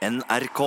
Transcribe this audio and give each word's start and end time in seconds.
NRK. 0.00 0.60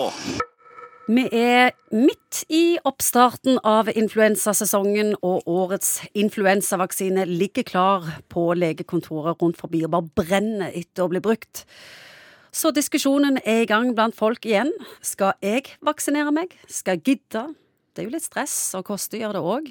Vi 1.09 1.23
er 1.33 1.71
midt 1.89 2.43
i 2.53 2.77
oppstarten 2.85 3.57
av 3.65 3.89
influensasesongen, 3.89 5.15
og 5.25 5.49
årets 5.49 6.03
influensavaksine 6.13 7.25
ligger 7.25 7.65
klar 7.65 8.05
på 8.29 8.45
legekontoret 8.53 9.41
rundt 9.41 9.57
forbi 9.57 9.81
og 9.87 9.95
bare 9.95 10.21
brenner 10.21 10.77
etter 10.77 11.07
å 11.07 11.09
bli 11.09 11.23
brukt. 11.25 11.63
Så 12.53 12.69
diskusjonen 12.77 13.41
er 13.41 13.63
i 13.63 13.69
gang 13.71 13.95
blant 13.97 14.13
folk 14.13 14.45
igjen. 14.45 14.69
Skal 15.01 15.33
jeg 15.41 15.65
vaksinere 15.81 16.29
meg? 16.35 16.53
Skal 16.69 16.99
jeg 16.99 17.05
gidde? 17.09 17.47
Det 17.93 18.01
er 18.01 18.07
jo 18.07 18.15
litt 18.15 18.25
stress 18.25 18.55
og 18.77 18.87
koste 18.87 19.19
gjør 19.21 19.35
det 19.37 19.41
òg. 19.45 19.67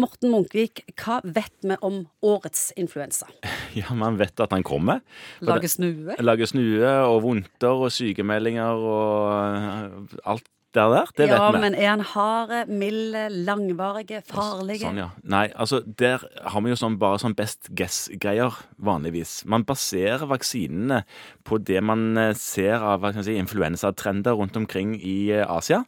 Morten 0.00 0.32
Munkvik, 0.32 0.82
hva 0.98 1.20
vet 1.22 1.54
vi 1.62 1.76
om 1.84 2.02
årets 2.26 2.70
influensa? 2.80 3.28
Ja, 3.72 3.94
man 3.96 4.18
vet 4.20 4.36
at 4.42 4.52
han 4.52 4.64
kommer. 4.66 5.00
Lager 5.40 5.70
snue? 5.70 6.12
Lager 6.20 6.48
snue 6.50 6.90
og 7.06 7.22
vondter 7.24 7.86
og 7.86 7.88
sykemeldinger 7.94 8.82
og 8.84 9.30
øh, 9.32 10.18
alt 10.34 10.50
det 10.72 10.84
der. 10.92 11.10
Det 11.16 11.26
ja, 11.28 11.38
vet 11.38 11.56
vi. 11.56 11.60
men 11.64 11.76
er 11.76 11.88
han 11.90 12.04
harde, 12.12 12.62
milde, 12.68 13.26
langvarige, 13.46 14.22
farlige? 14.28 14.86
Sånn, 14.86 15.00
ja. 15.02 15.08
Nei, 15.28 15.44
altså, 15.52 15.82
der 15.84 16.24
har 16.24 16.64
vi 16.64 16.72
jo 16.72 16.78
sånn, 16.80 16.98
bare 17.00 17.20
sånn 17.22 17.36
best 17.38 17.70
guess-greier, 17.76 18.56
vanligvis. 18.82 19.42
Man 19.50 19.66
baserer 19.68 20.24
vaksinene 20.30 21.02
på 21.48 21.60
det 21.60 21.82
man 21.84 22.16
eh, 22.20 22.32
ser 22.38 22.82
av 22.82 23.02
hva 23.02 23.12
si, 23.18 23.36
influensatrender 23.38 24.38
rundt 24.38 24.56
omkring 24.58 24.96
i 24.98 25.16
eh, 25.34 25.46
Asia. 25.46 25.82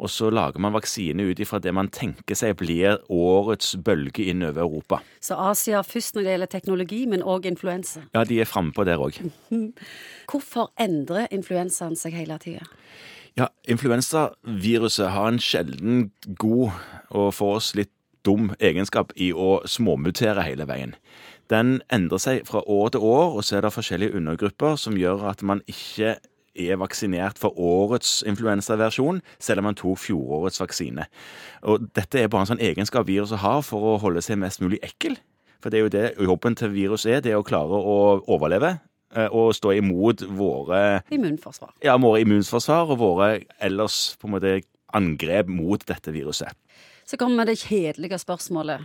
Og 0.00 0.08
så 0.08 0.30
lager 0.32 0.62
man 0.62 0.72
vaksine 0.72 1.26
ut 1.28 1.40
ifra 1.42 1.60
det 1.60 1.74
man 1.76 1.90
tenker 1.92 2.38
seg 2.38 2.56
blir 2.60 3.02
årets 3.12 3.74
bølge 3.84 4.30
innover 4.32 4.64
Europa. 4.64 5.02
Så 5.20 5.36
Asia 5.36 5.82
først 5.84 6.16
når 6.16 6.24
det 6.24 6.34
gjelder 6.36 6.52
teknologi, 6.54 7.02
men 7.10 7.24
òg 7.26 7.50
influensa. 7.50 8.06
Ja, 8.16 8.24
de 8.24 8.40
er 8.40 8.48
frampå 8.48 8.86
der 8.88 9.02
òg. 9.02 9.20
Hvorfor 10.30 10.70
endrer 10.80 11.28
influensaen 11.34 11.98
seg 11.98 12.16
hele 12.16 12.38
tida? 12.40 12.64
Ja, 13.38 13.46
influensaviruset 13.68 15.10
har 15.14 15.28
en 15.28 15.38
sjelden 15.42 16.10
god 16.38 16.70
og 17.10 17.34
for 17.34 17.60
oss 17.60 17.74
litt 17.78 17.92
dum 18.26 18.50
egenskap 18.60 19.12
i 19.16 19.30
å 19.32 19.60
småmutere 19.70 20.42
hele 20.44 20.66
veien. 20.68 20.96
Den 21.50 21.78
endrer 21.90 22.20
seg 22.22 22.42
fra 22.46 22.62
år 22.68 22.92
til 22.94 23.06
år, 23.06 23.36
og 23.38 23.46
så 23.46 23.58
er 23.58 23.64
det 23.64 23.72
forskjellige 23.74 24.18
undergrupper 24.18 24.76
som 24.78 24.98
gjør 24.98 25.24
at 25.32 25.42
man 25.46 25.62
ikke 25.70 26.18
er 26.60 26.78
vaksinert 26.78 27.38
for 27.40 27.56
årets 27.58 28.20
influensaversjon, 28.26 29.22
selv 29.38 29.62
om 29.62 29.70
man 29.70 29.78
tok 29.78 29.98
fjorårets 30.02 30.60
vaksine. 30.60 31.06
Og 31.62 31.88
Dette 31.96 32.20
er 32.20 32.30
bare 32.30 32.46
en 32.46 32.52
sånn 32.52 32.62
egenskap 32.62 33.08
viruset 33.08 33.42
har 33.42 33.62
for 33.66 33.94
å 33.94 33.98
holde 34.02 34.22
seg 34.26 34.38
mest 34.42 34.62
mulig 34.62 34.82
ekkel. 34.84 35.16
For 35.62 35.72
det 35.72 35.78
er 35.78 35.86
jo 35.86 35.94
det 35.94 36.06
jobben 36.26 36.56
til 36.58 36.72
viruset 36.74 37.16
er, 37.16 37.24
det 37.24 37.34
er 37.34 37.40
å 37.40 37.46
klare 37.46 37.78
å 37.78 37.98
overleve 38.30 38.76
og 39.30 39.54
stå 39.54 39.72
imot 39.78 40.22
våre 40.38 41.00
Immunforsvar. 41.10 41.72
ja, 41.82 41.96
våre 41.98 42.20
immunforsvar 42.22 42.92
og 42.94 42.98
våre 43.00 43.30
ellers 43.60 44.16
på 44.20 44.28
en 44.28 44.36
måte 44.36 44.52
angrep 44.94 45.48
mot 45.50 45.82
dette 45.86 46.12
viruset. 46.14 46.54
Så 47.06 47.16
kommer 47.18 47.44
det 47.44 47.58
kjedelige 47.58 48.18
spørsmålet. 48.22 48.80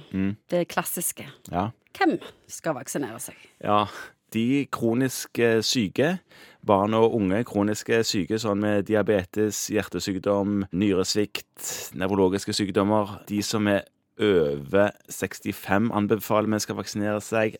Det 0.50 0.68
klassiske. 0.68 1.28
Ja. 1.52 1.68
Hvem 1.98 2.18
skal 2.48 2.76
vaksinere 2.80 3.20
seg? 3.20 3.36
ja. 3.64 3.86
De 4.34 4.66
kroniske 4.74 5.62
syke, 5.64 6.18
barn 6.66 6.94
og 6.98 7.14
unge 7.16 7.44
kroniske 7.48 8.02
syke 8.04 8.36
sånn 8.42 8.60
med 8.60 8.84
diabetes, 8.90 9.70
hjertesykdom, 9.72 10.66
nyresvikt, 10.76 11.94
nevrologiske 11.96 12.52
sykdommer, 12.58 13.22
de 13.30 13.40
som 13.46 13.70
er 13.72 13.86
over 14.20 14.92
65 15.14 15.88
anbefaler 15.96 16.52
vi 16.52 16.60
skal 16.66 16.76
vaksinere 16.82 17.22
seg. 17.24 17.56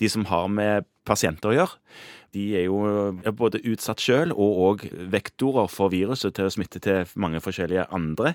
De 0.00 0.08
som 0.10 0.24
har 0.32 0.48
med 0.50 0.88
pasienter 1.06 1.52
å 1.52 1.56
gjøre, 1.56 1.80
de 2.36 2.44
er 2.58 2.66
jo 2.66 2.80
både 3.38 3.62
utsatt 3.70 4.02
sjøl 4.02 4.34
og 4.34 4.60
òg 4.66 4.82
vektorer 5.12 5.70
for 5.72 5.92
viruset 5.94 6.34
til 6.36 6.48
å 6.48 6.52
smitte 6.52 6.82
til 6.84 7.06
mange 7.16 7.40
forskjellige 7.40 7.86
andre. 7.96 8.34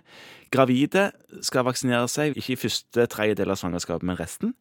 Gravide 0.54 1.10
skal 1.46 1.68
vaksinere 1.68 2.10
seg, 2.10 2.38
ikke 2.40 2.56
i 2.56 2.62
første 2.64 3.06
tredjedel 3.12 3.54
av 3.54 3.60
svangerskapet, 3.62 4.08
men 4.08 4.18
resten. 4.18 4.56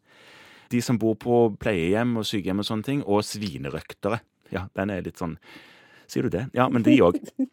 De 0.71 0.83
som 0.85 0.99
bor 1.01 1.17
på 1.19 1.43
pleiehjem 1.63 2.19
og 2.21 2.29
sykehjem 2.29 2.61
og 2.63 2.69
sånne 2.69 2.87
ting, 2.87 3.03
og 3.07 3.25
svinerøktere. 3.27 4.21
Ja, 4.53 4.67
den 4.77 4.93
er 4.93 5.07
litt 5.07 5.23
sånn 5.23 5.39
Sier 6.11 6.27
du 6.27 6.35
det? 6.35 6.49
Ja, 6.57 6.69
men 6.73 6.85
de 6.87 6.97
òg. 7.07 7.19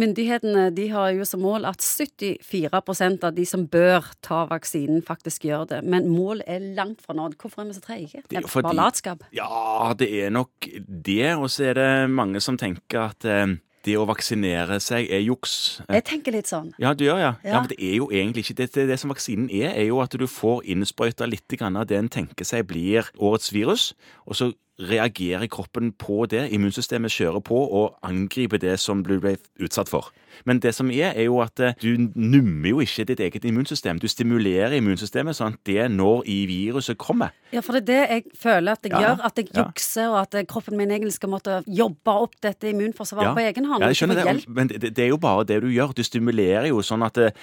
Myndighetene 0.00 0.68
de 0.70 0.86
har 0.92 1.10
jo 1.16 1.24
som 1.26 1.42
mål 1.42 1.66
at 1.66 1.82
74% 1.82 3.24
av 3.26 3.34
de 3.34 3.46
som 3.48 3.64
bør 3.70 4.06
ta 4.22 4.44
vaksinen, 4.50 5.02
faktisk 5.06 5.48
gjør 5.48 5.66
det. 5.72 5.80
Men 5.82 6.06
målet 6.10 6.46
er 6.46 6.68
langt 6.76 7.02
fra 7.02 7.16
nådd. 7.18 7.34
Hvorfor 7.40 7.64
er 7.64 7.72
vi 7.72 7.78
så 7.78 7.82
treige? 7.84 8.22
Er 8.22 8.28
Det 8.30 8.44
bare 8.54 8.76
latskap. 8.78 9.24
Ja, 9.34 9.90
det 9.98 10.10
er 10.22 10.30
nok 10.30 10.70
det. 10.86 11.34
Og 11.36 11.50
så 11.50 11.72
er 11.72 11.80
det 11.80 11.90
mange 12.14 12.40
som 12.40 12.58
tenker 12.60 13.10
at 13.10 13.26
eh, 13.26 13.58
det 13.86 13.96
å 13.96 14.06
vaksinere 14.08 14.78
seg 14.82 15.10
er 15.10 15.22
juks. 15.24 15.80
Eh, 15.88 15.98
Jeg 15.98 16.06
tenker 16.10 16.36
litt 16.36 16.50
sånn. 16.50 16.70
Ja, 16.80 16.92
du 16.94 17.06
gjør 17.06 17.20
ja. 17.20 17.34
ja. 17.42 17.50
Ja. 17.50 17.60
Men 17.60 17.70
det 17.72 17.80
er 17.80 17.96
jo 17.98 18.10
egentlig 18.12 18.46
ikke 18.46 18.58
det. 18.62 18.70
Det, 18.76 18.86
det 18.92 18.98
som 19.00 19.12
vaksinen 19.12 19.50
er, 19.50 19.72
er 19.74 19.88
jo 19.88 20.00
at 20.04 20.14
du 20.14 20.26
får 20.30 20.64
innsprøyta 20.70 21.28
litt 21.28 21.56
av 21.60 21.86
det 21.88 21.98
en 21.98 22.12
tenker 22.12 22.46
seg 22.46 22.68
blir 22.70 23.08
årets 23.18 23.52
virus, 23.52 23.92
og 24.26 24.36
så 24.38 24.52
reagerer 24.80 25.46
kroppen 25.50 25.92
på 25.92 26.24
det. 26.30 26.46
Immunsystemet 26.54 27.12
kjører 27.12 27.42
på 27.44 27.60
og 27.60 27.98
angriper 28.06 28.60
det 28.60 28.78
som 28.80 29.04
du 29.04 29.18
ble 29.20 29.36
utsatt 29.60 29.90
for. 29.92 30.10
Men 30.48 30.60
det 30.62 30.72
som 30.74 30.90
er, 30.90 31.12
er 31.12 31.26
jo 31.26 31.40
at 31.42 31.60
eh, 31.60 31.74
du 31.82 32.08
nummer 32.14 32.68
jo 32.70 32.80
ikke 32.84 33.04
ditt 33.10 33.20
eget 33.20 33.44
immunsystem. 33.44 33.98
Du 34.00 34.08
stimulerer 34.08 34.76
immunsystemet 34.78 35.36
sånn 35.36 35.56
at 35.56 35.64
det 35.68 35.88
når 35.92 36.22
i 36.30 36.38
viruset 36.48 36.98
kommer. 37.00 37.34
Ja, 37.52 37.62
for 37.66 37.76
det 37.76 37.82
er 37.82 37.88
det 37.90 38.00
jeg 38.14 38.36
føler 38.38 38.78
at 38.78 38.86
jeg 38.86 38.94
Ja, 38.94 39.00
gjør. 39.04 39.24
At 39.26 39.40
jeg 39.40 39.50
ja. 39.50 39.64
jukser, 39.64 40.12
og 40.12 40.20
at 40.22 40.38
kroppen 40.48 40.78
min 40.78 40.90
egentlig 40.90 41.16
skal 41.18 41.32
måtte 41.32 41.60
jobbe 41.66 42.14
opp 42.26 42.38
dette 42.42 42.70
immunforsvaret 42.70 43.34
på 43.36 43.44
egen 43.48 43.68
hånd. 43.70 43.82
Ja, 43.84 43.90
jeg 43.90 44.00
skjønner 44.00 44.22
det, 44.22 44.36
men 44.48 44.70
det, 44.70 44.94
det 44.96 45.04
er 45.04 45.12
jo 45.12 45.20
bare 45.20 45.44
det 45.48 45.60
du 45.64 45.68
gjør. 45.72 45.92
Du 45.96 46.06
stimulerer 46.06 46.70
jo 46.70 46.80
sånn 46.86 47.04
at 47.06 47.20
eh, 47.20 47.34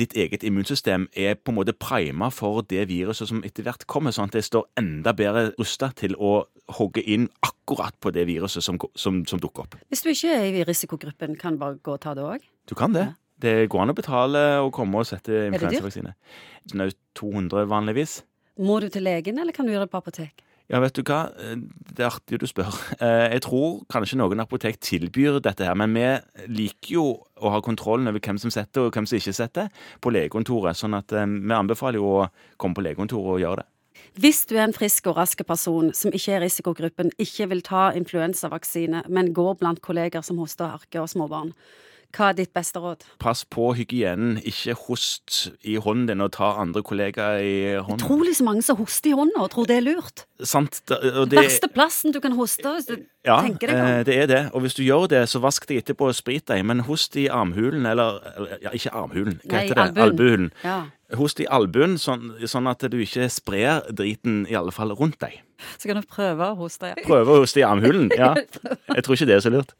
ditt 0.00 0.14
eget 0.18 0.44
immunsystem 0.46 1.08
er 1.12 1.36
på 1.36 1.52
en 1.52 1.58
måte 1.58 1.74
prima 1.76 2.30
for 2.32 2.64
det 2.68 2.86
viruset 2.90 3.28
som 3.28 3.42
etter 3.46 3.66
hvert 3.66 3.86
kommer, 3.90 4.14
sånn 4.14 4.30
at 4.30 4.38
det 4.38 4.44
står 4.46 4.68
enda 4.80 5.14
bedre 5.16 5.50
rusta 5.58 5.90
til 5.98 6.16
å 6.16 6.44
hogge 6.78 7.04
inn 7.04 7.28
akkurat 7.44 7.96
på 8.00 8.12
det 8.14 8.26
viruset 8.30 8.64
som, 8.64 8.78
som, 8.94 9.22
som 9.28 9.42
dukker 9.42 9.66
opp. 9.66 9.76
Hvis 9.92 10.04
du 10.04 10.12
ikke 10.12 10.36
er 10.36 10.60
i 10.62 10.64
risikogruppen, 10.68 11.36
kan 11.40 11.56
du 11.56 11.62
bare 11.62 11.80
gå 11.82 11.96
og 11.96 12.02
ta 12.02 12.14
det 12.18 12.24
òg? 12.26 12.46
Du 12.68 12.76
kan 12.78 12.94
det. 12.96 13.10
Det 13.42 13.66
går 13.70 13.82
an 13.82 13.90
å 13.90 13.98
betale 13.98 14.42
og 14.62 14.70
komme 14.76 15.02
og 15.02 15.08
sette 15.08 15.48
influensavaksine. 15.48 16.14
Snaut 16.70 16.98
200 17.18 17.66
vanligvis. 17.70 18.20
Må 18.62 18.78
du 18.84 18.88
til 18.92 19.02
legen, 19.06 19.40
eller 19.42 19.54
kan 19.56 19.66
du 19.66 19.72
gjøre 19.74 19.88
det 19.88 19.92
på 19.94 20.02
apotek? 20.02 20.44
Ja, 20.70 20.78
vet 20.80 20.94
du 20.96 21.02
hva? 21.02 21.26
Eh, 21.38 21.56
Det 21.92 22.00
er 22.00 22.08
artig 22.10 22.38
du 22.40 22.46
spør. 22.46 22.72
Eh, 23.00 23.32
Jeg 23.34 23.42
tror 23.42 23.82
kanskje 23.92 24.16
noen 24.16 24.40
apotek 24.40 24.78
tilbyr 24.80 25.40
dette 25.42 25.64
her, 25.66 25.74
men 25.74 25.92
vi 25.92 26.06
liker 26.48 26.94
jo 26.94 27.04
å 27.42 27.50
ha 27.50 27.60
kontrollen 27.60 28.08
over 28.08 28.20
hvem 28.20 28.38
som 28.38 28.50
setter 28.50 28.86
og 28.86 28.92
hvem 28.92 29.06
som 29.06 29.18
ikke 29.18 29.34
setter 29.34 29.68
på 30.00 30.12
legekontoret, 30.14 30.76
sånn 30.78 30.96
at 30.96 31.12
eh, 31.12 31.26
vi 31.26 31.52
anbefaler 31.52 32.00
jo 32.00 32.22
å 32.22 32.30
komme 32.58 32.74
på 32.74 32.84
legekontoret 32.86 33.36
og 33.36 33.40
gjøre 33.42 33.56
det. 33.62 33.68
Hvis 34.20 34.46
du 34.46 34.56
er 34.56 34.64
en 34.66 34.74
frisk 34.76 35.06
og 35.08 35.16
rask 35.16 35.40
person 35.46 35.92
som 35.96 36.12
ikke 36.12 36.34
er 36.34 36.42
i 36.42 36.46
risikogruppen, 36.46 37.12
ikke 37.18 37.48
vil 37.48 37.62
ta 37.64 37.90
influensavaksine, 37.96 39.04
men 39.08 39.32
går 39.32 39.58
blant 39.60 39.80
kolleger 39.80 40.22
som 40.24 40.36
hoster 40.38 40.66
og 40.66 40.78
harker 40.80 41.00
og 41.04 41.08
småbarn, 41.08 41.52
hva 42.12 42.28
er 42.30 42.36
ditt 42.38 42.52
beste 42.54 42.80
råd? 42.82 43.04
Pass 43.22 43.44
på 43.48 43.70
hygienen, 43.78 44.36
ikke 44.44 44.74
host 44.86 45.48
i 45.64 45.78
hånden 45.80 46.10
din 46.10 46.24
og 46.24 46.32
ta 46.36 46.50
andre 46.60 46.82
kollegaer 46.84 47.40
i 47.40 47.54
hånden. 47.80 48.02
Utrolig 48.04 48.34
så 48.36 48.44
mange 48.46 48.64
som 48.66 48.76
hoster 48.80 49.12
i 49.12 49.16
hånda 49.16 49.40
og 49.44 49.50
tror 49.54 49.68
det 49.70 49.78
er 49.80 49.86
lurt. 49.86 50.24
Sant? 50.42 50.80
Og 50.90 51.28
det, 51.30 51.38
Verste 51.38 51.68
plassen 51.72 52.12
du 52.14 52.18
kan 52.20 52.34
hoste, 52.36 52.66
hvis 52.76 52.88
du 52.90 52.96
ja, 53.24 53.38
tenker 53.44 53.70
deg 53.70 53.76
om. 53.78 53.90
Ja, 53.92 54.02
det 54.08 54.16
er 54.24 54.26
det. 54.30 54.40
Og 54.52 54.64
hvis 54.64 54.76
du 54.76 54.82
gjør 54.84 55.06
det, 55.12 55.22
så 55.30 55.40
vask 55.42 55.64
deg 55.70 55.82
etterpå 55.82 56.08
og 56.10 56.16
sprit 56.18 56.44
deg, 56.50 56.64
men 56.68 56.82
host 56.88 57.16
i 57.20 57.28
armhulen, 57.32 57.86
eller 57.88 58.18
Ja, 58.62 58.72
ikke 58.74 58.92
armhulen, 58.92 59.38
hva 59.44 59.60
Nei, 59.60 59.68
heter 59.68 59.92
det? 59.92 60.02
albuen. 60.02 60.50
Ja. 60.64 60.80
Host 61.18 61.40
i 61.44 61.46
albuen, 61.52 61.98
sånn, 62.00 62.32
sånn 62.48 62.68
at 62.70 62.84
du 62.88 62.96
ikke 63.04 63.28
sprer 63.32 63.82
driten 63.92 64.42
i 64.48 64.56
alle 64.58 64.72
fall 64.72 64.94
rundt 64.96 65.20
deg. 65.22 65.40
Så 65.78 65.90
kan 65.90 66.00
du 66.00 66.08
prøve 66.08 66.52
å 66.52 66.56
hoste. 66.58 66.90
Ja. 66.92 67.04
Prøve 67.06 67.36
å 67.36 67.42
hoste 67.44 67.62
i 67.62 67.66
armhulen. 67.68 68.10
Ja. 68.18 68.34
Jeg 68.36 69.04
tror 69.04 69.16
ikke 69.16 69.28
det 69.30 69.38
er 69.38 69.44
så 69.44 69.52
lurt. 69.52 69.72